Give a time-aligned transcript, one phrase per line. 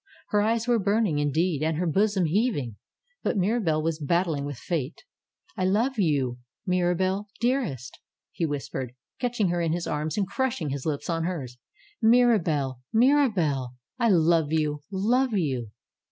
[0.29, 2.75] Her eyes were burning, indeed, and her bosom heaving;
[3.21, 5.03] but Mirabelle was battling with Fate.
[5.55, 6.39] love you!
[6.65, 7.27] Mirabelle!
[7.39, 7.99] Dearest
[8.31, 11.59] he whispered, catching her in his arms, and crushing his lips on hers.
[12.03, 12.79] ^'Mirabelle!
[12.91, 13.73] Mirabelle!
[13.99, 15.69] I love you, love you!